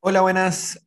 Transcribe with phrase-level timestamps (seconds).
[0.00, 0.86] Hola, buenas.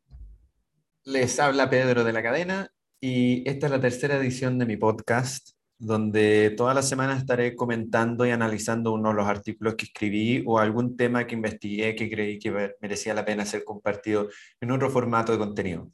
[1.04, 2.72] Les habla Pedro de la cadena
[3.02, 8.26] y esta es la tercera edición de mi podcast, donde todas las semanas estaré comentando
[8.26, 12.40] y analizando uno de los artículos que escribí o algún tema que investigué que creí
[12.40, 14.30] que merecía la pena ser compartido
[14.62, 15.92] en otro formato de contenido.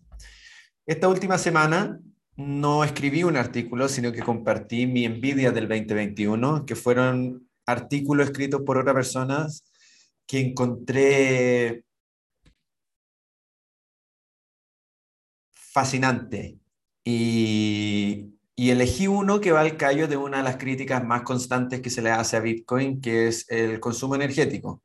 [0.86, 2.00] Esta última semana
[2.36, 8.62] no escribí un artículo, sino que compartí mi envidia del 2021, que fueron artículos escritos
[8.62, 9.64] por otras personas
[10.28, 11.85] que encontré
[15.76, 16.58] fascinante.
[17.04, 21.90] Y, elegí uno que va al callo de una de las críticas más constantes que
[21.90, 24.82] se le hace a Bitcoin, que es el consumo energético.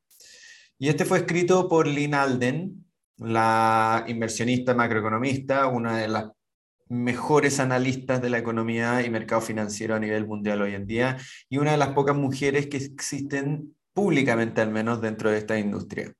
[0.78, 2.84] Y este fue escrito por Lynn Alden,
[3.18, 6.26] la inversionista macroeconomista, una de las
[6.88, 11.18] mejores analistas de la economía y mercado financiero a nivel mundial hoy en día,
[11.48, 16.12] y una de las pocas mujeres que existen públicamente al menos dentro de esta industria.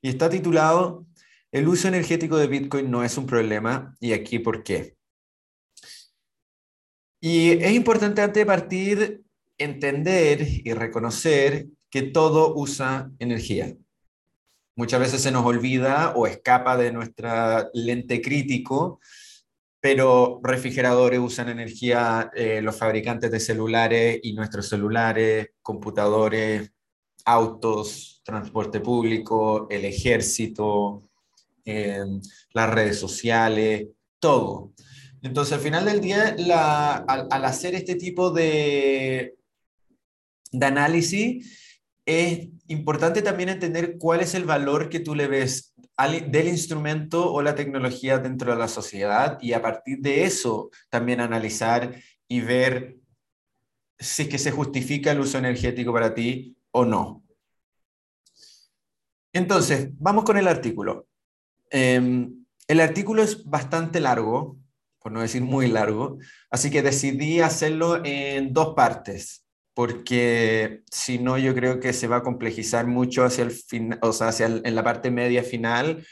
[0.00, 1.06] Y está titulado
[1.52, 4.96] el uso energético de Bitcoin no es un problema y aquí por qué.
[7.20, 9.22] Y es importante antes de partir
[9.58, 13.74] entender y reconocer que todo usa energía.
[14.76, 19.00] Muchas veces se nos olvida o escapa de nuestra lente crítico,
[19.80, 26.70] pero refrigeradores usan energía, eh, los fabricantes de celulares y nuestros celulares, computadores,
[27.24, 31.05] autos, transporte público, el ejército,
[31.66, 34.72] las redes sociales, todo.
[35.22, 36.36] Entonces, al final del día,
[37.08, 39.36] al, hacer este tipo de,
[40.52, 45.74] de análisis, es importante también entender cuál es el valor que tú le ves
[46.30, 51.20] del instrumento o la tecnología dentro de la sociedad y a partir de eso también
[51.20, 51.96] analizar
[52.28, 52.96] y ver
[53.98, 57.24] si es que se justifica el uso energético para ti o no.
[59.32, 61.08] Entonces, vamos con el artículo.
[61.70, 64.58] Em, el artículo es bastante largo,
[65.00, 66.18] por no decir muy largo,
[66.50, 69.44] así que decidí hacerlo en dos partes,
[69.74, 74.12] porque si no yo creo que se va a complejizar mucho hacia el fin, o
[74.12, 76.04] sea, hacia en la parte media final,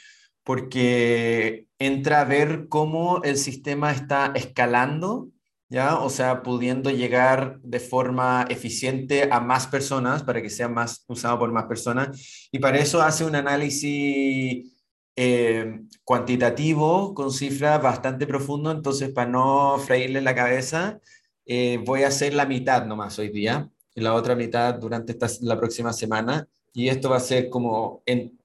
[0.43, 5.29] porque entra a ver cómo el sistema está escalando,
[5.69, 5.99] ¿ya?
[5.99, 11.39] O sea, pudiendo llegar de forma eficiente a más personas para que sea más usado
[11.39, 14.71] por más personas, y para eso hace un análisis
[15.15, 20.99] eh, cuantitativo con cifras bastante profundo, entonces para no freírle la cabeza,
[21.45, 25.57] eh, voy a hacer la mitad nomás hoy día y la otra mitad durante la
[25.57, 26.47] próxima semana.
[26.73, 28.37] Y esto va a ser como en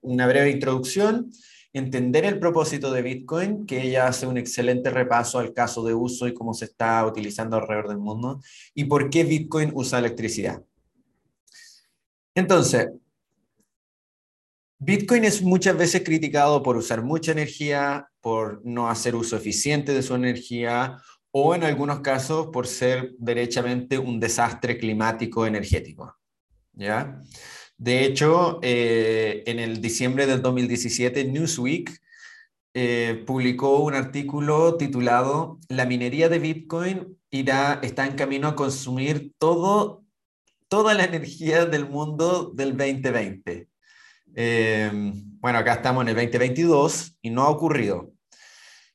[0.00, 1.30] una breve introducción,
[1.72, 6.26] entender el propósito de Bitcoin, que ella hace un excelente repaso al caso de uso
[6.26, 8.40] y cómo se está utilizando alrededor del mundo,
[8.74, 10.62] y por qué Bitcoin usa electricidad.
[12.34, 12.88] Entonces,
[14.78, 20.02] Bitcoin es muchas veces criticado por usar mucha energía, por no hacer uso eficiente de
[20.02, 20.98] su energía
[21.30, 26.16] o en algunos casos por ser derechamente un desastre climático energético.
[26.72, 27.20] ¿ya?
[27.78, 31.98] De hecho, eh, en el diciembre del 2017, Newsweek
[32.74, 39.32] eh, publicó un artículo titulado La minería de Bitcoin irá, está en camino a consumir
[39.38, 40.04] todo,
[40.68, 43.68] toda la energía del mundo del 2020.
[44.38, 48.12] Em, bueno, acá estamos en el 2022 y no ha ocurrido.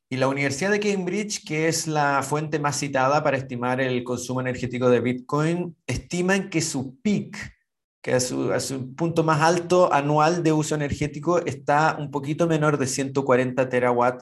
[0.08, 4.40] Y la Universidad de Cambridge, que es la fuente más citada para estimar el consumo
[4.40, 7.58] energético de Bitcoin, estiman que su peak,
[8.04, 12.86] que es su, punto más alto anual de uso energético, está un poquito menor de
[12.86, 14.22] 140 terawatt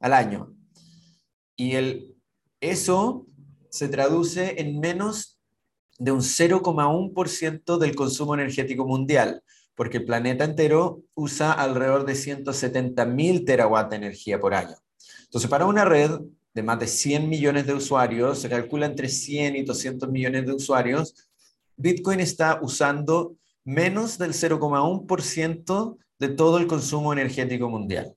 [0.00, 0.52] al año.
[1.54, 2.16] Y el,
[2.60, 3.28] eso
[3.70, 5.38] se traduce en menos
[6.00, 9.44] de un 0,1% del consumo energético mundial
[9.78, 14.74] porque el planeta entero usa alrededor de 170.000 terawatt de energía por año.
[15.26, 16.18] Entonces, para una red
[16.52, 20.52] de más de 100 millones de usuarios, se calcula entre 100 y 200 millones de
[20.52, 21.14] usuarios,
[21.76, 28.16] Bitcoin está usando menos del 0,1% de todo el consumo energético mundial.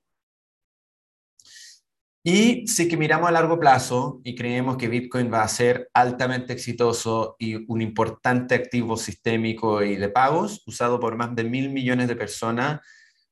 [2.24, 6.54] Y si que miramos a largo plazo y creemos que Bitcoin va a ser altamente
[6.54, 12.08] exitoso y un importante activo sistémico y de pagos, usado por más de mil millones
[12.08, 12.82] de personas,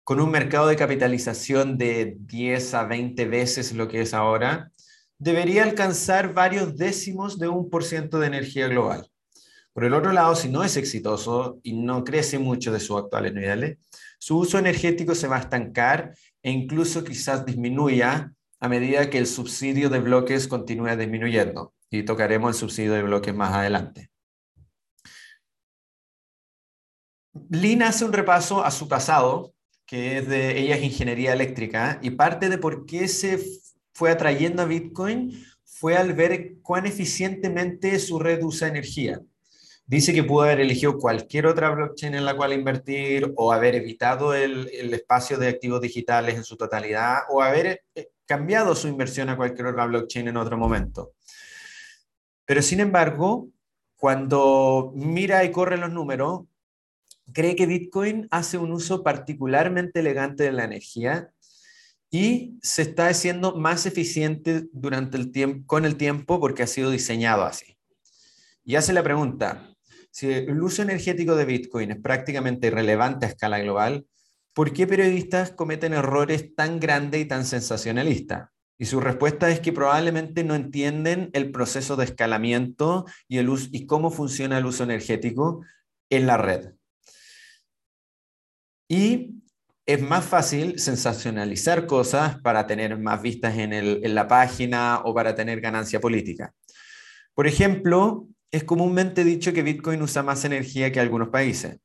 [0.04, 4.72] con un mercado de capitalización de 10 a 20 veces lo que es ahora,
[5.20, 9.08] debería alcanzar varios décimos de un por ciento de energía global.
[9.72, 13.36] Por el otro lado, si no es exitoso y no crece mucho de sus actuales
[13.36, 13.78] niveles,
[14.18, 19.28] su uso energético se va a estancar e incluso quizás disminuya a medida que el
[19.28, 24.10] subsidio de bloques continúe disminuyendo y tocaremos el subsidio de bloques más adelante.
[27.50, 29.54] Lina hace un repaso a su pasado,
[29.86, 33.40] que es de ella es ingeniería eléctrica, y parte de por qué se
[33.94, 39.22] fue atrayendo a Bitcoin fue al ver cuán eficientemente su red usa energía.
[39.86, 44.36] Dice que pudo haber elegido cualquier otra blockchain en la cual invertir o haber evitado
[44.36, 49.28] el, el espacio de activos digitales en su totalidad o haber eh, cambiado su inversión
[49.30, 51.14] a cualquier otra blockchain en otro momento.
[52.46, 53.50] Pero sin embargo,
[53.96, 56.42] cuando mira y corre los números,
[57.34, 61.32] cree que Bitcoin hace un uso particularmente elegante de la energía
[62.12, 66.92] y se está haciendo más eficiente durante el tiempo, con el tiempo porque ha sido
[66.92, 67.78] diseñado así.
[68.64, 69.74] Y hace la pregunta,
[70.12, 74.06] si el uso energético de Bitcoin es prácticamente irrelevante a escala global,
[74.54, 78.50] ¿por qué periodistas cometen errores tan grandes y tan sensacionalistas?
[78.78, 83.68] Y su respuesta es que probablemente no entienden el proceso de escalamiento y, el uso,
[83.72, 85.66] y cómo funciona el uso energético
[86.10, 86.74] en la red.
[88.88, 89.36] Y
[89.86, 95.36] es más fácil sensacionalizar cosas para tener más vistas en, en, la página o para
[95.36, 96.54] tener ganancia política.
[97.34, 101.80] Por ejemplo, es comúnmente dicho que Bitcoin usa más energía que algunos países.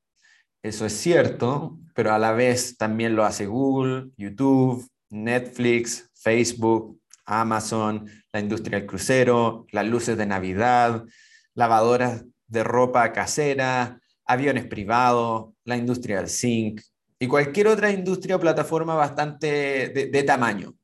[0.64, 8.08] Eso es cierto, pero a la vez también lo hace Google, YouTube, Netflix, Facebook, Amazon,
[8.32, 11.05] la industria del crucero, las luces de Navidad,
[11.52, 16.81] lavadoras de ropa casera, aviones privados, la industria del zinc,
[17.19, 20.75] y cualquier otra industria o plataforma bastante de, tamaño.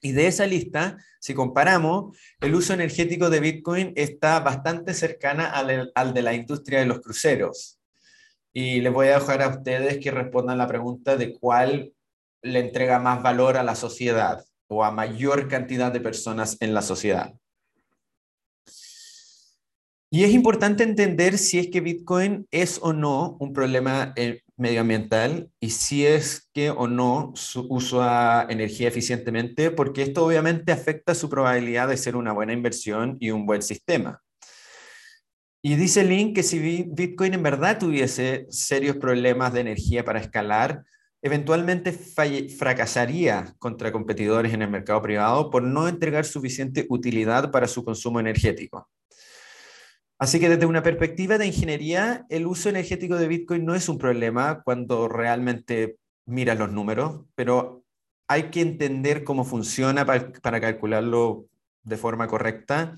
[0.00, 5.92] Y de esa lista, si comparamos, el uso energético de Bitcoin está bastante cercana al,
[5.94, 7.78] al, de la industria de los cruceros.
[8.56, 11.92] Y les voy a dejar a ustedes que respondan la pregunta de cuál
[12.40, 16.80] le entrega más valor a la sociedad o a mayor cantidad de personas en la
[16.80, 17.34] sociedad.
[20.10, 25.50] Y es importante entender si es que Bitcoin es o no un problema eh, medioambiental
[25.58, 27.34] y si es que o no
[27.68, 33.32] usa energía eficientemente, porque esto obviamente afecta su probabilidad de ser una buena inversión y
[33.32, 34.22] un buen sistema.
[35.66, 40.84] Y dice Link que si Bitcoin en verdad tuviese serios problemas de energía para escalar,
[41.22, 47.82] eventualmente fracasaría contra competidores en el mercado privado por no entregar suficiente utilidad para su
[47.82, 48.90] consumo energético.
[50.18, 53.96] Así que desde una perspectiva de ingeniería, el uso energético de Bitcoin no es un
[53.96, 55.96] problema cuando realmente
[56.26, 57.84] miras los números, pero
[58.28, 61.46] hay que entender cómo funciona para, calcularlo
[61.84, 62.94] de forma correcta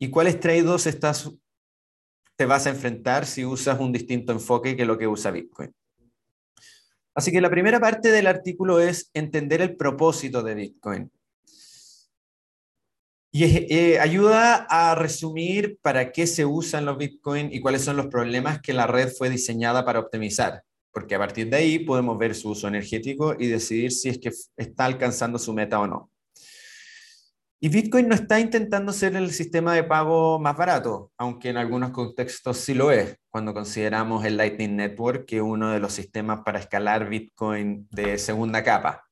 [0.00, 1.30] y cuáles trade-offs estás,
[2.38, 5.74] te vas a enfrentar si usas un distinto enfoque que lo que usa Bitcoin.
[7.12, 11.10] Así que la primera parte del artículo es entender el propósito de Bitcoin.
[13.32, 18.06] Y eh, ayuda a resumir para qué se usan los Bitcoin y cuáles son los
[18.06, 20.62] problemas que la red fue diseñada para optimizar,
[20.92, 24.30] porque a partir de ahí podemos ver su uso energético y decidir si es que
[24.56, 26.12] está alcanzando su meta o no.
[27.60, 31.90] Y Bitcoin no está intentando ser el sistema de pago más barato, aunque en algunos
[31.90, 36.40] contextos sí lo es, cuando consideramos el Lightning Network, que es uno de los sistemas
[36.44, 39.08] para escalar Bitcoin de segunda capa.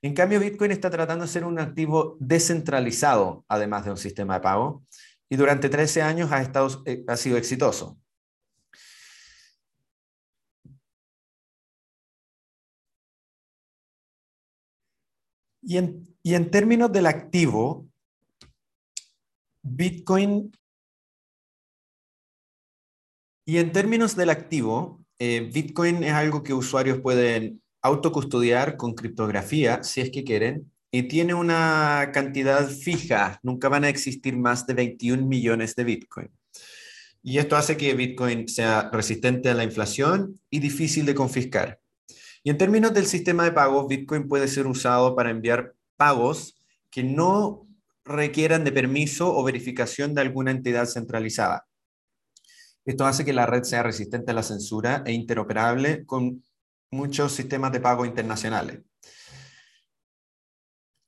[0.00, 4.40] En cambio, Bitcoin está tratando de ser un activo descentralizado, además de un sistema de
[4.40, 4.84] pago,
[5.28, 7.98] y durante 13 años ha, estado, eh, ha sido exitoso.
[15.62, 17.88] Y en, y en términos del activo,
[19.62, 20.52] Bitcoin...
[23.46, 29.82] Y en términos del activo, eh, Bitcoin es algo que usuarios pueden autocustodiar con criptografía,
[29.82, 34.74] si es que quieren, y tiene una cantidad fija, nunca van a existir más de
[34.74, 36.30] 21 millones de Bitcoin.
[37.22, 41.80] Y esto hace que Bitcoin sea resistente a la inflación y difícil de confiscar.
[42.42, 46.58] Y en términos del sistema de pagos, Bitcoin puede ser usado para enviar pagos
[46.90, 47.68] que no
[48.06, 51.66] requieran de permiso o verificación de alguna entidad centralizada.
[52.86, 56.42] Esto hace que la red sea resistente a la censura e interoperable con
[56.90, 58.80] muchos sistemas de pago internacionales.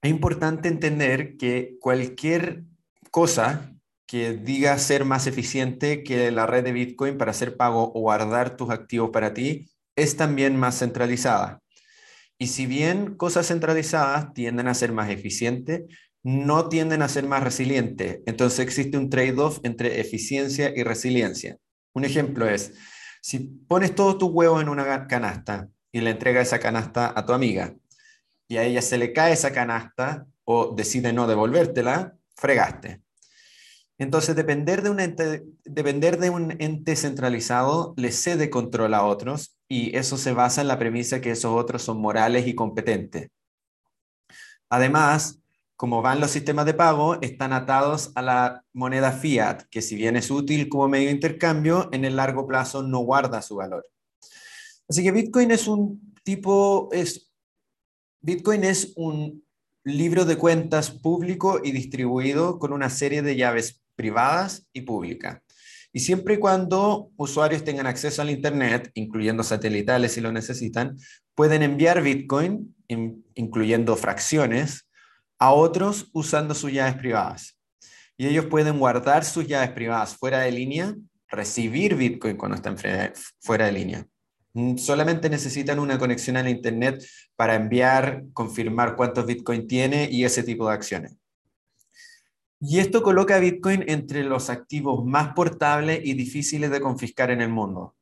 [0.02, 2.64] Es importante entender que cualquier
[3.10, 3.72] cosa
[4.06, 8.58] que diga ser más eficiente que la red de Bitcoin para hacer pago o guardar
[8.58, 11.62] tus activos para ti es también más centralizada.
[12.42, 15.82] Y si bien cosas centralizadas tienden a ser más eficientes,
[16.24, 18.18] no tienden a ser más resilientes.
[18.26, 21.58] Entonces existe un trade-off entre eficiencia y resiliencia.
[21.92, 22.72] Un ejemplo es,
[23.20, 27.32] si pones todos tus huevos en una canasta y le entregas esa canasta a tu
[27.32, 27.76] amiga
[28.48, 33.02] y a ella se le cae esa canasta o decide no devolvértela, fregaste.
[33.98, 39.56] Entonces, depender de, un ente, depender de un ente centralizado le cede control a otros
[39.72, 43.30] y eso se basa en la premisa que esos otros son morales y competentes.
[44.68, 45.40] Además,
[45.76, 50.16] como van los sistemas de pago, están atados a la moneda fiat, que si bien
[50.16, 53.86] es útil como medio de intercambio, en el largo plazo no guarda su valor.
[54.90, 57.32] Así que Bitcoin es un tipo, es,
[58.20, 59.42] Bitcoin es un
[59.84, 65.40] libro de cuentas público y distribuido con una serie de llaves privadas y públicas.
[65.92, 70.96] Y siempre y cuando usuarios tengan acceso al Internet, incluyendo satelitales si lo necesitan,
[71.34, 72.74] pueden enviar Bitcoin,
[73.34, 74.88] incluyendo fracciones,
[75.38, 77.58] a otros usando sus llaves privadas.
[78.16, 80.94] Y ellos pueden guardar sus llaves privadas fuera de línea,
[81.28, 82.76] recibir Bitcoin cuando están
[83.40, 84.06] fuera de línea.
[84.54, 87.04] Mm, solamente necesitan una conexión al Internet
[87.36, 91.16] para enviar, confirmar cuántos Bitcoin tiene y ese tipo de acciones.
[92.64, 97.40] Y esto coloca a Bitcoin entre los activos más portables y difíciles de confiscar en
[97.40, 97.96] el mundo.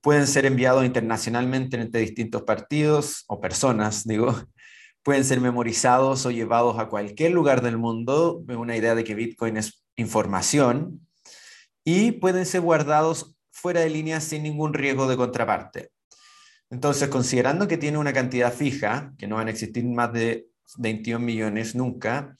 [0.00, 4.34] Pueden ser enviados internacionalmente entre distintos partidos o personas, digo.
[5.02, 9.58] Pueden ser memorizados o llevados a cualquier lugar del mundo, una idea de que Bitcoin
[9.58, 11.06] es información.
[11.84, 15.90] Y pueden ser guardados fuera de línea sin ningún riesgo de contraparte.
[16.70, 20.46] Entonces, considerando que tiene una cantidad fija, que no van a existir más de
[20.78, 22.34] 21 millones nunca,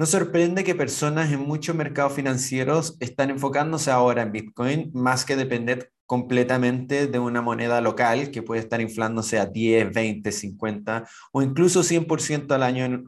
[0.00, 5.36] no sorprende que personas en muchos mercados financieros están enfocándose ahora en Bitcoin más que
[5.36, 11.42] depender completamente de una moneda local que puede estar inflándose a 10, 20, 50 o
[11.42, 13.04] incluso 100% al año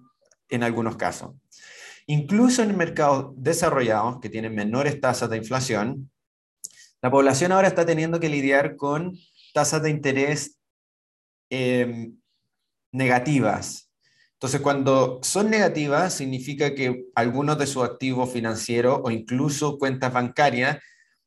[0.51, 1.31] en, algunos casos.
[2.07, 6.11] Incluso en mercados desarrollados que tienen menores tasas de inflación,
[7.01, 9.17] la población ahora está teniendo que lidiar con
[9.55, 10.59] tasas de interés
[11.49, 12.19] em,
[12.93, 13.92] negativas.
[14.43, 20.79] Entonces, cuando son negativas, significa que algunos de sus activos financieros o incluso cuentas bancarias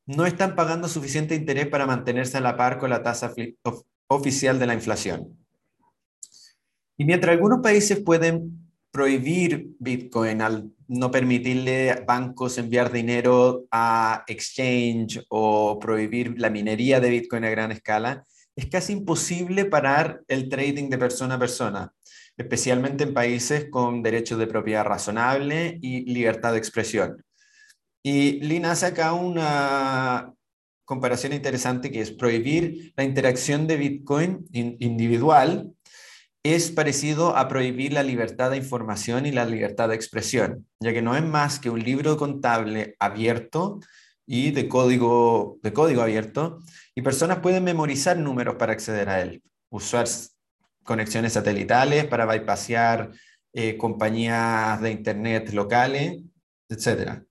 [0.06, 3.34] no están pagando suficiente interés para mantenerse a la par con la tasa
[4.08, 5.34] oficial de la inflación.
[6.98, 14.26] Y mientras algunos países pueden prohibir Bitcoin al no permitirle a bancos enviar dinero a
[14.28, 18.26] exchange o prohibir la minería de Bitcoin a gran escala,
[18.58, 21.94] es casi imposible parar el trading de persona a persona,
[22.38, 27.24] especialmente en países con derechos de propiedad razonable y libertad de expresión.
[28.04, 30.34] Y Lina hace acá una
[30.86, 35.76] comparación interesante que es prohibir la interacción de Bitcoin individual
[36.46, 41.02] es parecido a prohibir la libertad de información y la libertad de expresión, ya que
[41.02, 43.80] no es más que un libro contable abierto
[44.28, 46.60] y de código, de código abierto,
[46.94, 50.06] y personas pueden memorizar números para acceder a él, usar
[50.86, 53.12] conexiones satelitales para bypassear
[53.52, 56.22] eh, compañías de Internet locales,
[56.70, 57.24] etc.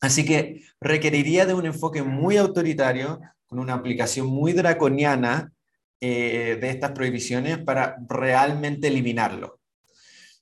[0.00, 5.52] Así que requeriría de un enfoque muy autoritario, con una aplicación muy draconiana
[6.00, 9.60] eh, de estas prohibiciones para realmente eliminarlo.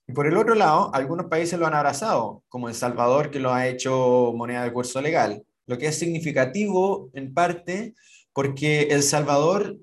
[0.08, 3.52] Y por el otro lado, algunos países lo han abrazado, como El Salvador, que lo
[3.52, 7.94] ha hecho moneda de curso legal, lo que es significativo en parte
[8.32, 9.78] porque El Salvador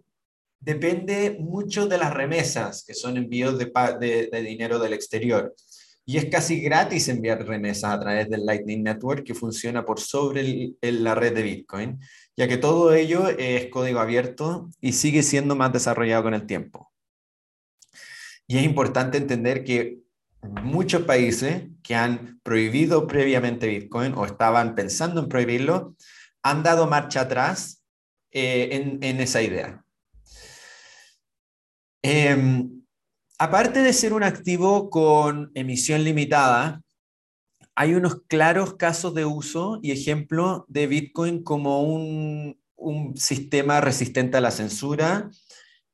[0.64, 5.54] depende mucho de las remesas, que son envíos de, dinero del exterior.
[6.06, 10.74] Y es casi gratis enviar remesas a través del Lightning Network que funciona por sobre
[10.82, 12.00] la red de Bitcoin,
[12.36, 16.92] ya que todo ello es código abierto y sigue siendo más desarrollado con el tiempo.
[18.48, 20.00] Y es importante entender que
[20.42, 25.96] muchos países que han prohibido previamente Bitcoin o estaban pensando en prohibirlo,
[26.42, 27.84] han dado marcha atrás
[28.32, 29.83] eh, en, esa idea.
[32.04, 32.68] Eh,
[33.44, 36.82] Aparte de ser un activo con emisión limitada,
[37.76, 42.58] hay unos claros casos de uso y ejemplo de Bitcoin como un,
[43.16, 45.30] sistema resistente a la censura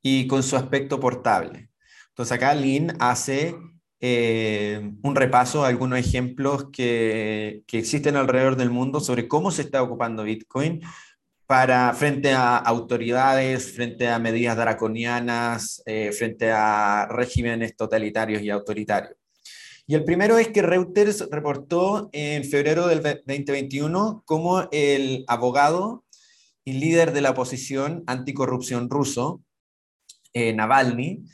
[0.00, 1.70] y con su aspecto portable.
[2.08, 3.56] Entonces acá Lynn hace
[4.00, 9.62] eh, un repaso a algunos ejemplos que, que, existen alrededor del mundo sobre cómo se
[9.62, 10.82] está ocupando Bitcoin
[11.50, 19.16] para, frente a autoridades, frente a medidas draconianas, eh, frente a regímenes totalitarios y autoritarios.
[19.84, 26.04] Y el primero es que Reuters reportó en febrero del 2021 como el abogado
[26.64, 29.42] y líder de la oposición anticorrupción ruso,
[30.32, 31.24] eh, Navalny,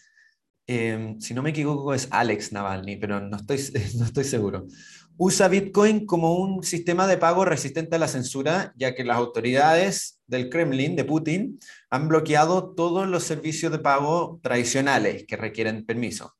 [0.66, 3.58] eh, si no me equivoco es Alex Navalny, pero no estoy,
[3.98, 4.66] no estoy seguro,
[5.18, 10.20] usa Bitcoin como un sistema de pago resistente a la censura, ya que las autoridades
[10.26, 11.58] del Kremlin, de Putin,
[11.90, 16.36] han bloqueado todos los servicios de pago tradicionales que requieren permiso.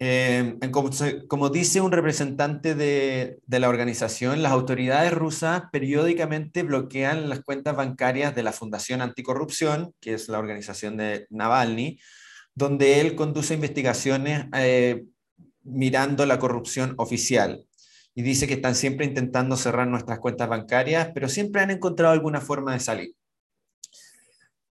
[0.00, 7.76] Eh, como, dice un representante de, la organización, las autoridades rusas periódicamente bloquean las cuentas
[7.76, 12.00] bancarias de la Fundación Anticorrupción, que es la organización de Navalny,
[12.54, 15.04] donde él conduce investigaciones eh,
[15.64, 17.66] mirando la corrupción oficial.
[18.14, 22.40] Y dice que están siempre intentando cerrar nuestras cuentas bancarias, pero siempre han encontrado alguna
[22.40, 23.16] forma de salir.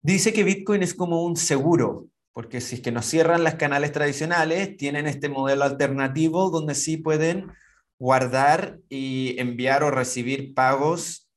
[0.03, 3.91] Dice que Bitcoin es como un seguro porque si es que nos cierran las canales
[3.91, 7.51] tradicionales, tienen este modelo alternativo donde sí pueden
[7.99, 11.29] guardar y enviar o recibir pagos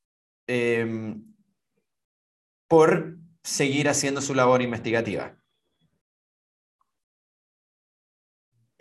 [0.45, 1.23] em,
[2.67, 5.40] por seguir haciendo su labor investigativa.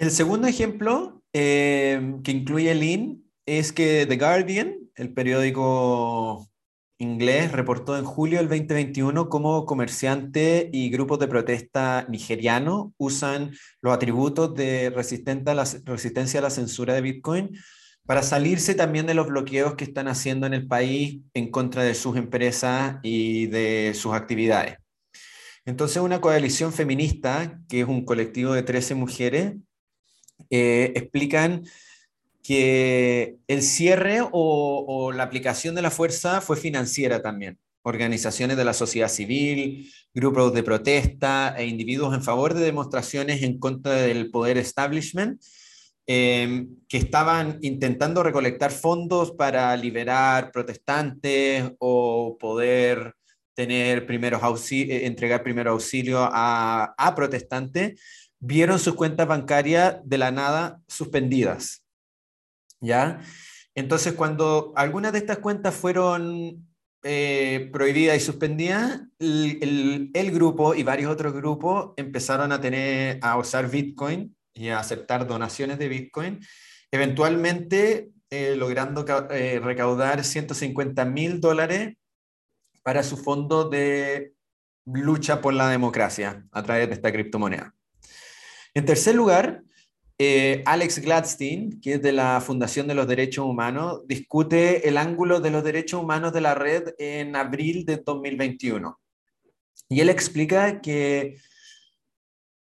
[0.00, 6.48] El segundo ejemplo em, que incluye Lean es que The Guardian, el periódico
[6.96, 13.52] inglés reportó en julio del 2021 cómo comerciantes y grupos de protesta nigerianos usan
[13.82, 17.50] los atributos de resistencia a la censura de Bitcoin
[18.06, 21.94] para salirse también de los bloqueos que están haciendo en el país en contra de
[21.94, 24.78] sus empresas y de sus actividades.
[25.66, 29.56] Entonces, una coalición feminista, que es un colectivo de 13 mujeres,
[30.50, 31.64] eh, explican
[32.42, 37.58] que el cierre o, la aplicación de la fuerza fue financiera también.
[37.82, 43.58] Organizaciones de la sociedad civil, grupos de protesta e individuos en favor de demostraciones en
[43.58, 45.40] contra del poder establishment
[46.06, 53.14] em, que estaban intentando recolectar fondos para liberar protestantes o poder
[53.54, 54.42] tener primeros
[54.72, 58.00] eh, entregar primero auxilio a protestantes,
[58.40, 61.84] vieron sus cuentas bancarias de la nada suspendidas.
[62.80, 63.20] ¿ya?
[63.74, 66.66] Entonces, cuando algunas de estas cuentas fueron
[67.02, 73.70] eh, prohibidas y suspendidas, el, grupo y varios otros grupos empezaron a, tener, a usar
[73.70, 76.40] Bitcoin y a aceptar donaciones de Bitcoin,
[76.90, 81.96] eventualmente eh, logrando eh, recaudar 150 mil dólares
[82.82, 84.34] para su fondo de
[84.86, 87.74] lucha por la democracia a través de esta criptomoneda.
[88.74, 89.62] En tercer lugar,
[90.18, 95.40] eh, Alex Gladstein, que es de la Fundación de los Derechos Humanos, discute el ángulo
[95.40, 99.00] de los derechos humanos de la red en abril de 2021.
[99.88, 101.36] Y él explica que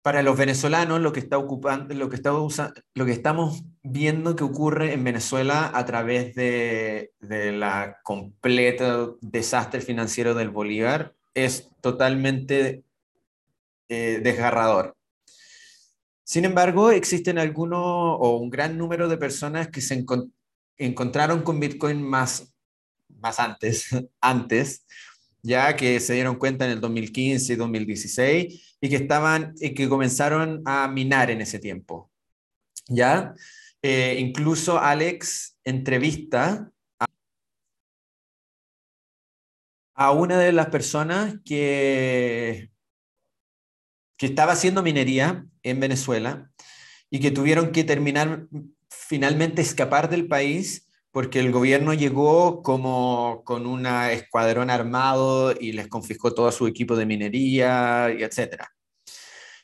[0.03, 4.45] para los venezolanos lo que, está ocupando, lo, que está lo que estamos viendo que
[4.45, 12.85] ocurre en Venezuela a través de, de la completa desastre financiero del Bolívar es totalmente
[13.89, 14.96] eh, desgarrador.
[16.27, 20.05] Sin embargo, existen algunos o un gran número de personas que se
[20.77, 22.53] encontraron con Bitcoin más,
[23.39, 24.85] antes, antes,
[25.41, 29.89] ya que se dieron cuenta en el 2015 y 2016 y que estaban y que
[29.89, 32.11] comenzaron a minar en ese tiempo.
[32.89, 33.33] Ya,
[33.81, 37.07] eh, incluso Alex entrevista a,
[39.95, 42.69] a una de las personas que
[44.17, 46.51] que estaba haciendo minería en Venezuela
[47.11, 48.47] y que tuvieron que terminar
[48.89, 55.89] finalmente escapar del país porque el gobierno llegó como con un escuadrón armado y les
[55.89, 58.71] confiscó todo su equipo de minería y etcétera.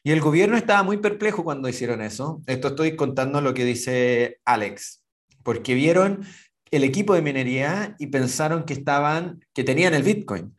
[0.02, 2.42] Y el gobierno estaba muy perplejo cuando hicieron eso.
[2.46, 5.04] Esto estoy contando lo que dice Alex,
[5.42, 6.24] porque vieron
[6.70, 10.56] el equipo de minería y pensaron que estaban que tenían el Bitcoin,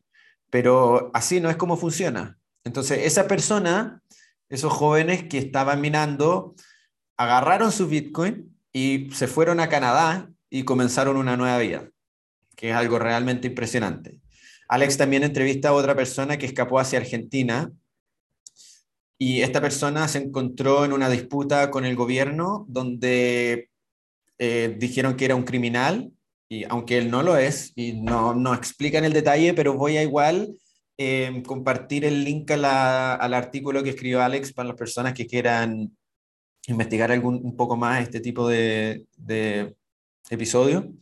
[0.49, 2.37] pero así no es como funciona.
[2.63, 4.01] Entonces, esa persona,
[4.49, 6.55] esos jóvenes que estaban minando,
[7.17, 11.89] agarraron su Bitcoin y se fueron a Canadá y comenzaron una nueva vida,
[12.55, 14.19] que es algo realmente impresionante.
[14.67, 17.71] Alex también entrevista a otra persona que escapó hacia Argentina
[19.17, 23.69] y esta persona se encontró en una disputa con el gobierno donde
[24.39, 26.11] eh, dijeron que era un criminal
[26.49, 30.03] y aunque él no lo es y no, no explican el detalle, pero voy a
[30.03, 30.53] igual
[30.95, 35.97] Em, compartir el link al artículo que escribió Alex para las personas que quieran
[36.67, 39.05] investigar algún, un poco más este tipo de,
[40.29, 40.93] episodio.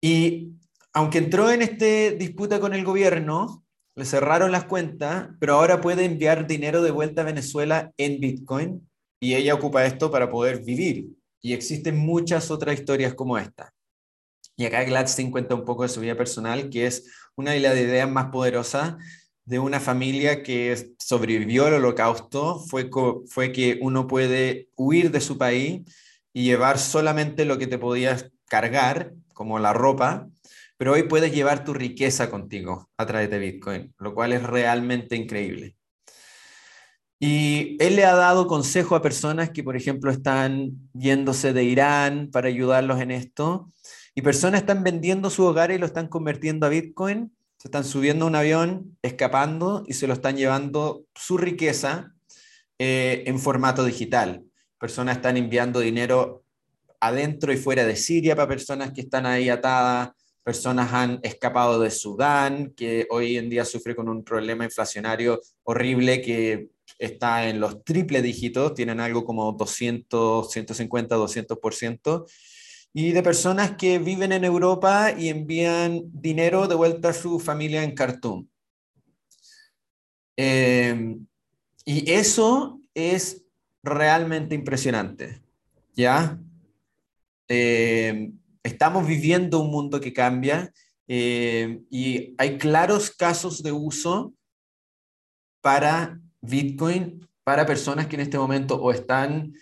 [0.00, 0.52] Y
[0.92, 6.04] aunque entró en esta disputa con el gobierno, le cerraron las cuentas, pero ahora puede
[6.04, 8.88] enviar dinero de vuelta a Venezuela en Bitcoin
[9.20, 11.08] y ella ocupa esto para poder vivir.
[11.40, 13.72] Y existen muchas otras historias como esta.
[14.56, 17.76] Y acá Gladstein cuenta un poco de su vida personal, que es una de las
[17.76, 18.96] ideas más poderosas
[19.44, 22.90] de una familia que sobrevivió al holocausto, fue,
[23.28, 25.82] fue que uno puede huir de su país
[26.34, 30.28] y llevar solamente lo que te podías cargar, como la ropa,
[30.76, 35.14] pero hoy puedes llevar tu riqueza contigo a través de Bitcoin, lo cual es realmente
[35.14, 35.76] increíble.
[37.20, 42.30] Y él le ha dado consejo a personas que, por ejemplo, están yéndose de Irán
[42.32, 43.68] para ayudarlos en esto.
[44.18, 47.32] Y personas están vendiendo su hogar y lo están convirtiendo a Bitcoin.
[47.56, 52.12] Se están subiendo a un avión, escapando y se lo están llevando su riqueza
[52.80, 54.42] eh, en formato digital.
[54.76, 56.42] Personas están enviando dinero
[56.98, 60.10] adentro y fuera de Siria para personas que están ahí atadas.
[60.42, 66.22] Personas han escapado de Sudán, que hoy en día sufre con un problema inflacionario horrible
[66.22, 72.26] que está en los triple dígitos, tienen algo como 200, 150, 200%,
[72.92, 77.82] y de personas que viven en Europa y envían dinero de vuelta a su familia
[77.82, 78.48] en Khartoum.
[80.36, 81.26] Em,
[81.84, 83.44] y eso es
[83.82, 85.42] realmente impresionante,
[85.94, 86.38] ¿ya?
[87.48, 90.72] Em, estamos viviendo un mundo que cambia
[91.06, 94.34] em, y hay claros casos de uso
[95.60, 99.54] para Bitcoin para personas que en este momento o están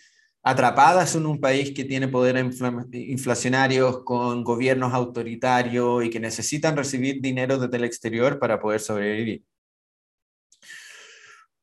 [0.46, 2.60] atrapadas en un país que tiene poderes
[2.92, 9.42] inflacionarios con gobiernos autoritarios y que necesitan recibir dinero desde el exterior para poder sobrevivir.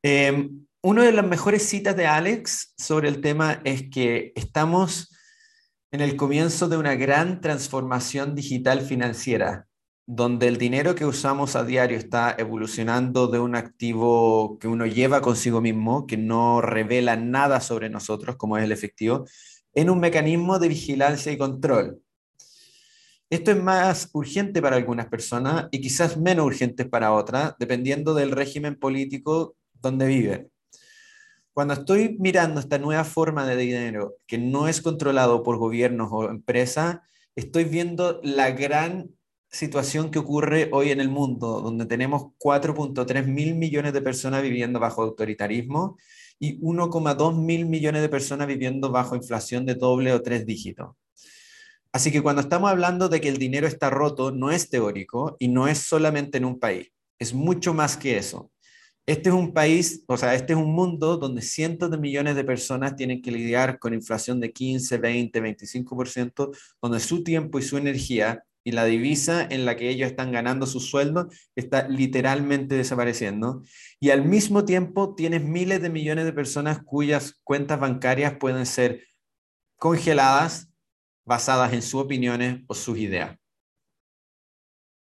[0.02, 0.50] Eh,
[0.82, 5.16] una de las mejores citas de Alex sobre el tema es que estamos
[5.90, 9.66] en el comienzo de una gran transformación digital financiera
[10.06, 15.22] donde el dinero que usamos a diario está evolucionando de un activo que uno lleva
[15.22, 19.24] consigo mismo, que no revela nada sobre nosotros, como es el efectivo,
[19.72, 22.00] en un mecanismo de vigilancia y control.
[23.30, 28.30] Esto es más urgente para algunas personas y quizás menos urgente para otras, dependiendo del
[28.30, 30.50] régimen político donde viven.
[31.54, 36.28] Cuando estoy mirando esta nueva forma de dinero que no es controlado por gobiernos o
[36.28, 36.98] empresas,
[37.34, 39.08] estoy viendo la gran
[39.54, 44.80] situación que ocurre hoy en el mundo, donde tenemos 4.3 mil millones de personas viviendo
[44.80, 45.96] bajo autoritarismo
[46.40, 50.96] y 1,2 mil millones de personas viviendo bajo inflación de doble o tres dígitos.
[51.92, 55.46] Así que cuando estamos hablando de que el dinero está roto, no es teórico y
[55.46, 56.90] no es solamente en un país,
[57.20, 58.50] es mucho más que eso.
[59.06, 62.42] Este es un país, o sea, este es un mundo donde cientos de millones de
[62.42, 67.76] personas tienen que lidiar con inflación de 15, 20, 25%, donde su tiempo y su
[67.76, 73.62] energía y la divisa en la que ellos están ganando su sueldo está literalmente desapareciendo.
[74.00, 79.06] Y al mismo tiempo tienes miles de millones de personas cuyas cuentas bancarias pueden ser
[79.76, 80.70] congeladas
[81.26, 83.38] basadas en sus opiniones o sus ideas.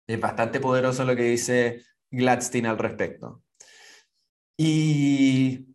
[0.07, 3.41] Es bastante poderoso lo que dice Gladstein al respecto.
[4.57, 5.72] Y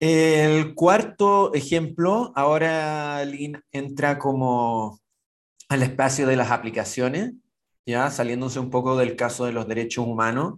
[0.00, 4.98] El cuarto ejemplo, ahora Lynn entra como
[5.68, 7.34] al espacio de las aplicaciones,
[7.84, 10.54] ya saliéndose un poco del caso de los derechos humanos,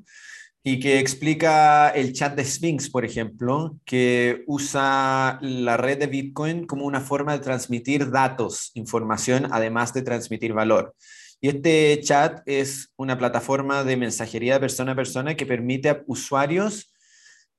[0.63, 6.65] y que explica el chat de Sphinx, por ejemplo, que usa la red de Bitcoin
[6.65, 10.95] como una forma de transmitir datos, información, además de transmitir valor.
[11.41, 16.05] Y este chat es una plataforma de mensajería de persona a persona que permite a
[16.07, 16.95] usuarios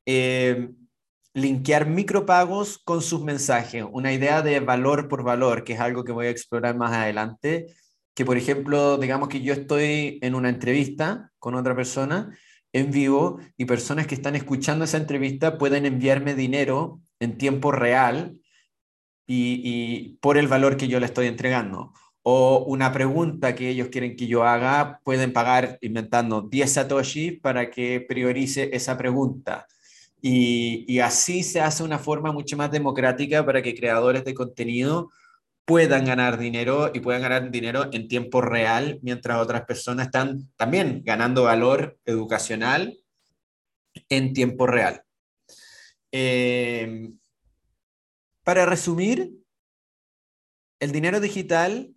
[0.05, 0.69] eh,
[1.33, 6.11] linkear micropagos con sus mensajes, una idea de valor por valor, que es algo que
[6.11, 7.73] voy a explorar más adelante,
[8.13, 12.37] que por ejemplo, digamos que yo estoy en una entrevista con otra persona
[12.71, 18.37] en vivo y personas que están escuchando esa entrevista pueden enviarme dinero en tiempo real
[19.25, 21.93] y, por el valor que yo le estoy entregando.
[22.23, 27.69] O una pregunta que ellos quieren que yo haga, pueden pagar inventando 10 satoshi para
[27.69, 29.67] que priorice esa pregunta.
[30.25, 35.11] Y, así se hace una forma mucho más democrática para que creadores de contenido
[35.65, 41.01] puedan ganar dinero y puedan ganar dinero en tiempo real, mientras otras personas están también
[41.03, 42.97] ganando valor educacional
[44.07, 45.03] en tiempo real.
[46.13, 47.11] Eh,
[48.45, 49.29] para resumir,
[50.79, 51.93] el dinero digital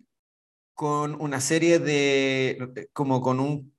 [0.73, 3.76] con una serie de, como con un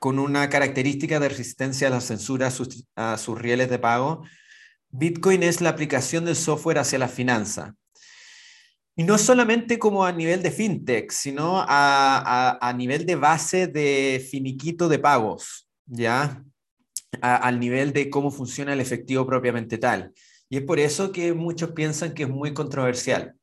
[0.00, 2.50] con una característica de resistencia a la censura
[2.96, 4.24] a sus, rieles de pago,
[4.88, 7.76] Bitcoin es la aplicación del software hacia la finanza.
[8.96, 14.88] Y no solamente como a nivel de fintech, sino a, nivel de base de finiquito
[14.88, 16.42] de pagos, ¿ya?
[17.20, 20.12] al nivel de cómo funciona el efectivo propiamente tal.
[20.48, 23.34] Y es por eso que muchos piensan que es muy controversial.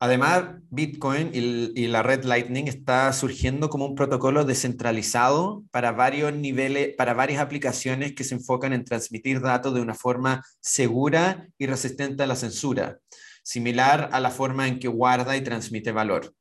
[0.00, 6.94] Además, Bitcoin y, la red Lightning está surgiendo como un protocolo descentralizado para varios niveles,
[6.96, 12.22] para varias aplicaciones que se enfocan en transmitir datos de una forma segura y resistente
[12.22, 12.98] a la censura,
[13.42, 16.34] similar a la forma en que guarda y transmite valor.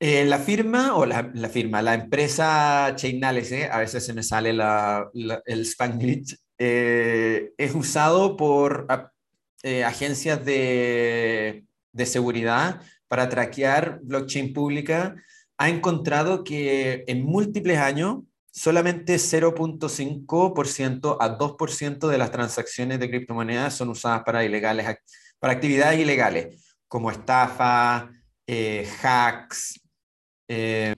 [0.00, 5.60] Eh, la firma o la, firma, la empresa Chainalysis, a veces se me sale el
[5.62, 8.86] Spanglish, eh, es usado por
[9.62, 15.16] eh, agencias de, de, seguridad para traquear blockchain pública.
[15.56, 18.18] Ha encontrado que en múltiples años
[18.50, 24.98] solamente 0.5% a 2% de las transacciones de criptomonedas son usadas para, ilegales,
[25.38, 28.10] para actividades ilegales, como estafa,
[29.02, 29.80] hacks,
[30.48, 30.94] eh,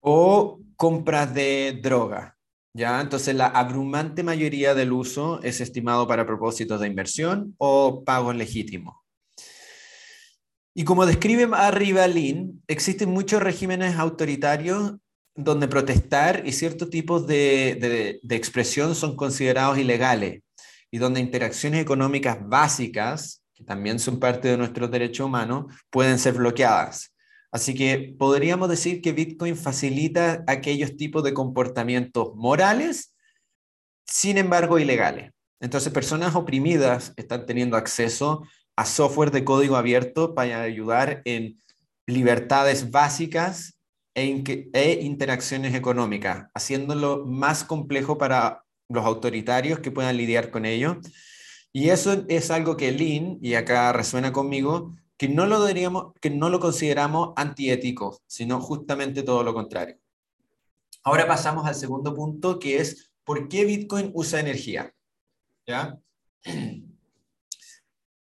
[0.00, 2.35] o compras de droga.
[2.76, 3.00] ¿Ya?
[3.00, 8.96] Entonces, la abrumante mayoría del uso es estimado para propósitos de inversión o pagos legítimos.
[10.74, 14.94] Y como describe arriba Lin, existen muchos regímenes autoritarios
[15.34, 20.42] donde protestar y ciertos tipos de, de expresión son considerados ilegales
[20.90, 26.34] y donde interacciones económicas básicas que también son parte de nuestros derechos humanos, pueden ser
[26.34, 27.15] bloqueadas.
[27.56, 33.16] Así que podríamos decir que Bitcoin facilita aquellos tipos de comportamientos morales,
[34.06, 35.32] sin embargo ilegales.
[35.58, 38.42] Entonces, personas oprimidas están teniendo acceso
[38.76, 41.58] a software de código abierto para ayudar en
[42.06, 43.80] libertades básicas
[44.14, 51.00] e, e interacciones económicas, haciéndolo más complejo para los autoritarios que puedan lidiar con ello
[51.72, 56.30] y eso es algo que Lean, y acá resuena conmigo, que no lo, diríamos, que
[56.30, 59.96] no lo consideramos antiético, sino justamente todo lo contrario.
[61.02, 64.92] Ahora pasamos al segundo punto, que es ¿por qué Bitcoin usa energía?
[65.66, 65.98] ¿Ya?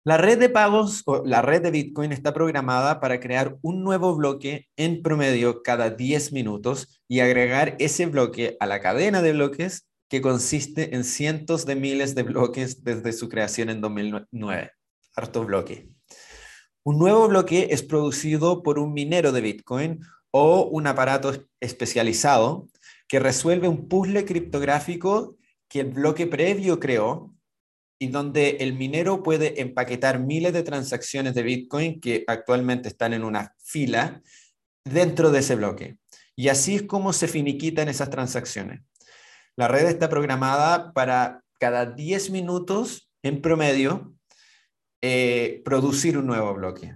[0.06, 4.14] La red de pagos o la red de Bitcoin está programada para crear un nuevo
[4.14, 9.88] bloque en promedio cada 10 minutos y agregar ese bloque a la cadena de bloques
[10.10, 14.72] que consiste en cientos de miles de bloques desde su creación en 2009.
[15.16, 15.88] Harto bloque.
[16.86, 22.68] Un nuevo bloque es producido por un minero de Bitcoin o un aparato especializado
[23.08, 25.38] que resuelve un puzzle criptográfico
[25.70, 27.34] que el bloque previo creó
[28.00, 33.24] y donde el minero puede empaquetar miles de transacciones de Bitcoin que actualmente están en
[33.24, 34.22] una fila
[34.84, 35.98] dentro de ese bloque.
[36.36, 38.82] Y así es como se finiquitan esas transacciones.
[39.56, 44.13] La red está programada para cada 10 minutos en promedio
[45.06, 46.96] eh, producir un nuevo bloque.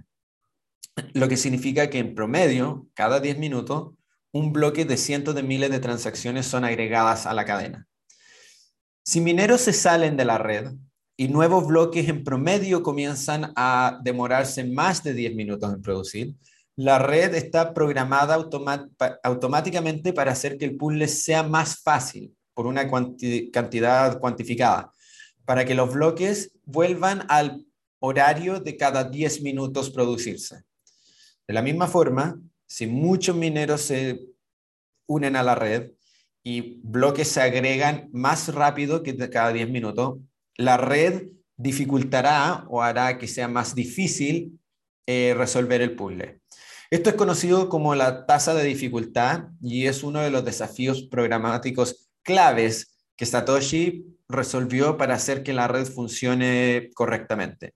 [1.12, 3.92] Lo que significa que en promedio, cada 10 minutos,
[4.32, 7.86] un bloque de cientos de miles de transacciones son agregadas a la cadena.
[9.04, 10.72] Si mineros se salen de la red
[11.18, 16.34] y nuevos bloques en promedio comienzan a demorarse más de 10 minutos en producir,
[16.76, 18.42] la red está programada
[19.22, 22.88] automáticamente para hacer que el puzzle sea más fácil por una
[23.52, 24.92] cantidad cuantificada,
[25.44, 27.67] para que los bloques vuelvan al
[28.00, 30.62] horario de cada 10 minutos producirse.
[31.46, 34.20] De la misma forma, si muchos mineros se
[35.06, 35.92] unen a la red
[36.44, 40.18] y bloques se agregan más rápido que cada 10 minutos,
[40.56, 44.58] la red dificultará o hará que sea más difícil
[45.06, 46.40] eh, resolver el puzzle.
[46.90, 52.08] Esto es conocido como la tasa de dificultad y es uno de los desafíos programáticos
[52.22, 57.74] claves que Satoshi resolvió para hacer que la red funcione correctamente.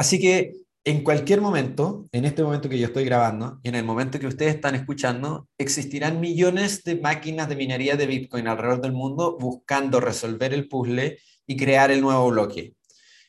[0.00, 3.84] Así que en cualquier momento, en este momento que yo estoy grabando y en el
[3.84, 8.92] momento que ustedes están escuchando, existirán millones de máquinas de minería de Bitcoin alrededor del
[8.92, 12.72] mundo buscando resolver el puzzle y crear el nuevo bloque.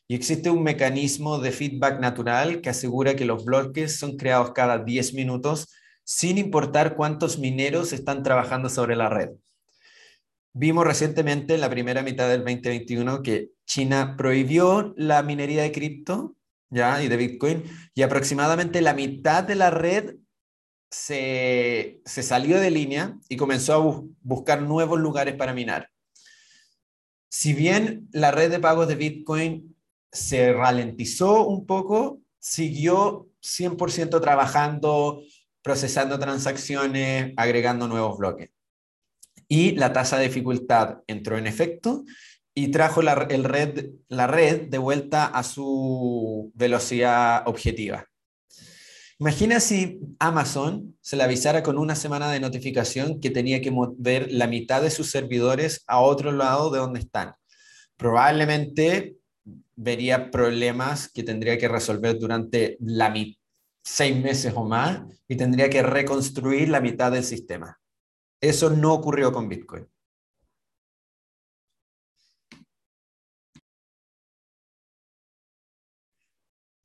[0.08, 4.78] Y existe un mecanismo de feedback natural que asegura que los bloques son creados cada
[4.78, 5.68] 10 minutos
[6.06, 9.32] sin importar cuántos mineros están trabajando sobre la red.
[10.54, 16.38] Vimos recientemente en la primera mitad del 2021 que China prohibió la minería de cripto
[16.72, 17.04] ¿ya?
[17.04, 20.16] y de Bitcoin y aproximadamente la mitad de la red
[20.90, 25.90] se, salió de línea y comenzó a buscar nuevos lugares para minar.
[27.30, 29.76] Si bien la red de pagos de Bitcoin
[30.12, 35.22] se ralentizó un poco, siguió 100% trabajando,
[35.62, 38.50] procesando transacciones, agregando nuevos bloques
[39.52, 42.06] y la tasa de dificultad entró en efecto
[42.54, 48.06] y trajo la, red, la red de vuelta a su velocidad objetiva.
[49.20, 54.32] Imagina si Amazon se le avisara con una semana de notificación que tenía que mover
[54.32, 57.34] la mitad de sus servidores a otro lado de donde están.
[57.98, 59.18] Probablemente
[59.76, 63.14] vería problemas que tendría que resolver durante la
[63.84, 67.80] seis meses o más y tendría que reconstruir la mitad del sistema.
[68.40, 69.88] Eso no ocurrió con Bitcoin.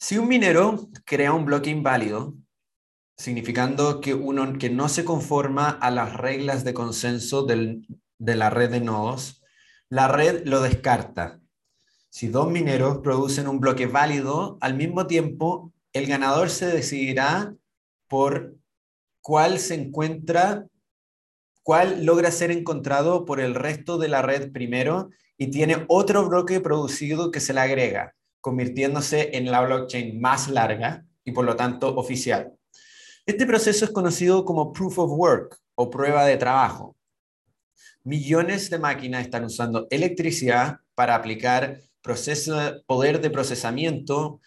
[0.06, 2.36] Si un minero crea un bloque inválido,
[3.16, 8.70] significando que uno que no se conforma a las reglas de consenso de la red
[8.70, 9.42] de nodos,
[9.88, 11.40] la red lo descarta.
[12.08, 17.56] Si dos mineros producen un bloque válido, al mismo tiempo el ganador se decidirá
[18.06, 18.54] por
[19.20, 20.68] cuál se encuentra,
[21.64, 26.60] cuál logra ser encontrado por el resto de la red primero y tiene otro bloque
[26.60, 28.14] producido que se le agrega,
[28.46, 32.52] convirtiéndose en la blockchain más larga y por lo tanto oficial.
[33.26, 36.96] Este proceso es conocido como proof of work o prueba de trabajo.
[38.04, 42.56] Millones de máquinas están usando electricidad para aplicar proceso,
[42.86, 44.40] poder de procesamiento,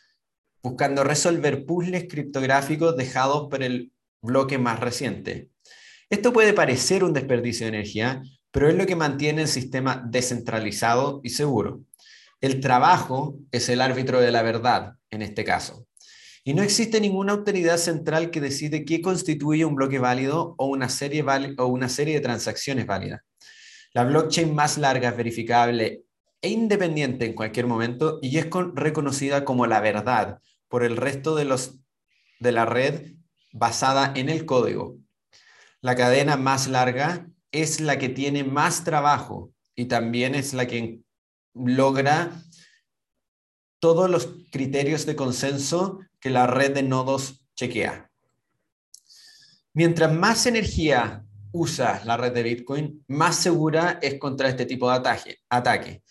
[0.64, 5.50] buscando resolver puzzles criptográficos dejados por el bloque más reciente.
[6.10, 11.20] Esto puede parecer un desperdicio de energía, pero es lo que mantiene el sistema descentralizado
[11.22, 11.82] y seguro.
[12.42, 15.86] El trabajo es el árbitro de la verdad en este caso.
[16.44, 20.88] Y no existe ninguna autoridad central que decide qué constituye un bloque válido o una
[20.90, 21.24] serie,
[21.58, 23.22] o una serie de transacciones válidas.
[23.94, 26.04] La blockchain más larga es verificable
[26.42, 31.46] e independiente en cualquier momento y es reconocida como la verdad por el resto de,
[31.46, 31.80] los,
[32.40, 33.14] de la red
[33.52, 34.98] basada en el código.
[35.82, 41.00] La cadena más larga es la que tiene más trabajo y también es la que
[41.66, 42.32] logra
[43.80, 48.12] todos los criterios de consenso que la red de nodos chequea.
[49.74, 54.98] Mientras más energía usa la red de Bitcoin, más segura es contra este tipo de
[54.98, 55.38] ataque.
[55.50, 56.04] ataque.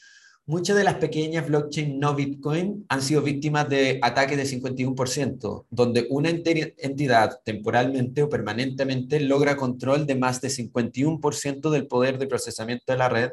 [0.46, 6.06] Muchas de las pequeñas blockchain no Bitcoin han sido víctimas de ataques de 51%, donde
[6.08, 12.90] una entidad temporalmente o permanentemente logra control de más de 51% del poder de procesamiento
[12.90, 13.30] de la red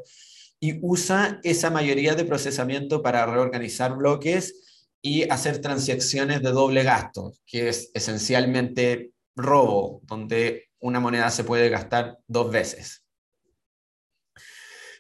[0.60, 7.34] y usa esa mayoría de procesamiento para reorganizar bloques y hacer transacciones de doble gasto,
[7.46, 13.04] que es esencialmente robo, donde una moneda se puede gastar dos veces.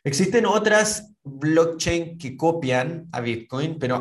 [0.03, 3.99] Existen otras blockchain que copian a Bitcoin, pero,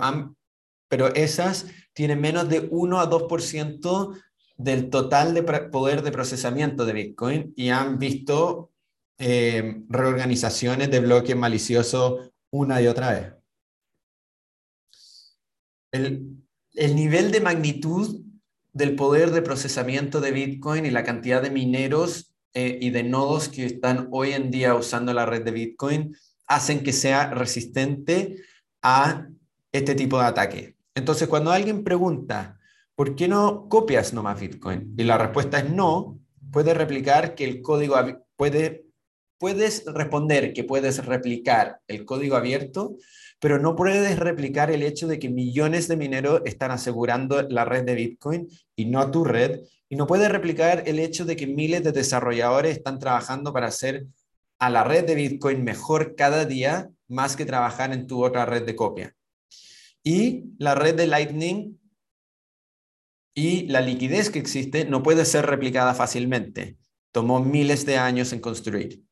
[0.88, 4.22] pero esas tienen menos de 1 a 2%
[4.56, 8.73] del total de poder de procesamiento de Bitcoin y han visto
[9.18, 13.32] eh, reorganizaciones de bloques maliciosos una y otra vez.
[15.92, 18.24] El, el nivel de magnitud
[18.72, 23.48] del poder de procesamiento de Bitcoin y la cantidad de mineros eh, y de nodos
[23.48, 28.36] que están hoy en día usando la red de Bitcoin hacen que sea resistente
[28.82, 29.26] a
[29.72, 30.76] este tipo de ataque.
[30.94, 32.58] Entonces, cuando alguien pregunta,
[32.94, 34.94] ¿por qué no copias nomás Bitcoin?
[34.96, 36.20] Y la respuesta es no,
[36.52, 37.96] puedes replicar que el código,
[38.36, 38.86] puede,
[39.38, 42.96] puedes responder que puedes replicar el código abierto,
[43.40, 47.84] pero no puedes replicar el hecho de que millones de mineros están asegurando la red
[47.84, 51.84] de Bitcoin y no tu red, y no puede replicar el hecho de que miles
[51.84, 54.06] de desarrolladores están trabajando para hacer
[54.58, 58.64] a la red de Bitcoin mejor cada día, más que trabajar en tu otra red
[58.64, 59.14] de copia.
[60.02, 61.78] Y la red de Lightning
[63.34, 66.78] y la liquidez que existe no puede ser replicada fácilmente.
[67.12, 69.02] Tomó miles de años en construir.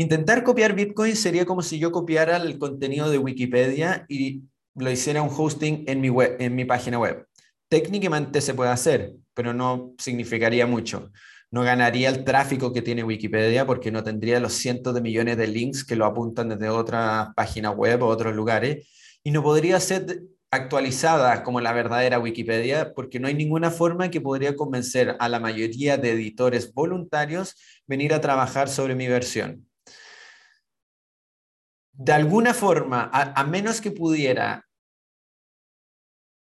[0.00, 5.20] Intentar copiar Bitcoin sería como si yo copiara el contenido de Wikipedia y lo hiciera
[5.20, 7.26] un hosting en mi, web, en mi página web.
[7.68, 11.10] Técnicamente se puede hacer, pero no significaría mucho.
[11.50, 15.48] No ganaría el tráfico que tiene Wikipedia porque no tendría los cientos de millones de
[15.48, 18.88] links que lo apuntan desde otra página web o otros lugares.
[19.22, 24.22] Y no podría ser actualizada como la verdadera Wikipedia porque no hay ninguna forma que
[24.22, 27.54] podría convencer a la mayoría de editores voluntarios
[27.86, 29.66] venir a trabajar sobre mi versión.
[32.00, 34.66] De alguna forma, a, menos que pudiera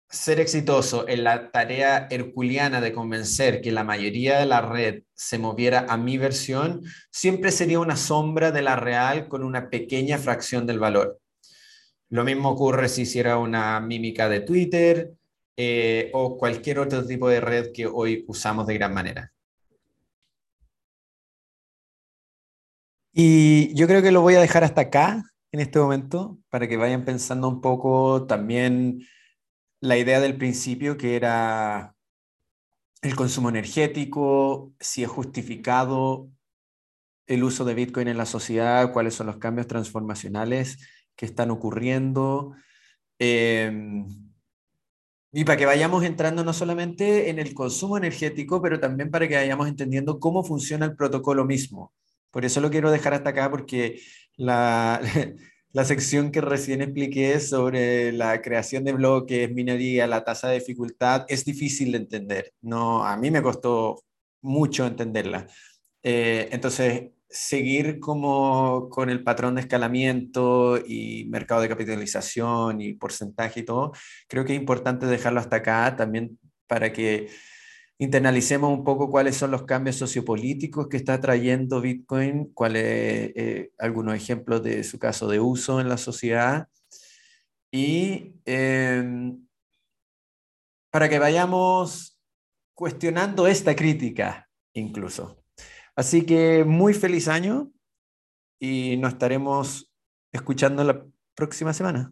[0.07, 5.39] ser exitoso en la tarea herculiana de convencer que la mayoría de la red se
[5.39, 10.67] moviera a mi versión, siempre sería una sombra de la real con una pequeña fracción
[10.67, 11.19] del valor.
[12.09, 15.13] Lo mismo ocurre si hiciera una mímica de Twitter
[15.57, 19.33] eh, o cualquier otro tipo de red que hoy usamos de gran manera.
[23.11, 26.77] Y yo creo que lo voy a dejar hasta acá en este momento para que
[26.77, 29.05] vayan pensando un poco también
[29.79, 31.95] la idea del principio que era
[33.01, 36.29] el consumo energético, si es justificado
[37.25, 40.77] el uso de Bitcoin en la sociedad, cuáles son los cambios transformacionales
[41.15, 42.53] que están ocurriendo.
[43.17, 44.05] Em,
[45.31, 49.35] y para que vayamos entrando no solamente en el consumo energético, pero también para que
[49.35, 51.93] vayamos entendiendo cómo funciona el protocolo mismo.
[52.31, 54.01] Por eso lo quiero dejar hasta acá, porque
[54.41, 54.99] la,
[55.73, 61.25] la sección que recién expliqué sobre la creación de bloques, minería, la tasa de dificultad,
[61.27, 62.53] es difícil de entender.
[62.61, 64.03] No, a mí me costó
[64.41, 65.47] mucho entenderla.
[66.03, 73.61] Eh, entonces, seguir como con el patrón de escalamiento y mercado de capitalización y porcentaje
[73.61, 73.93] y todo,
[74.27, 77.29] creo que es importante dejarlo hasta acá también para que
[78.01, 84.15] internalicemos un poco cuáles son los cambios sociopolíticos que está trayendo Bitcoin, cuáles eh, algunos
[84.15, 86.67] ejemplos de su caso de uso en la sociedad
[87.71, 89.45] y em,
[90.89, 92.19] para que vayamos
[92.73, 95.43] cuestionando esta crítica incluso.
[95.95, 97.71] Así que muy feliz año
[98.59, 99.93] y nos estaremos
[100.31, 102.11] escuchando la próxima semana.